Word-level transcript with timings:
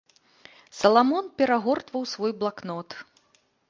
Саламон 0.79 1.25
перагортваў 1.43 2.03
свой 2.17 2.31
блакнот. 2.43 2.89